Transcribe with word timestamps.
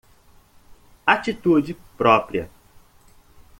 Atitude 1.05 1.77
própria 1.95 2.49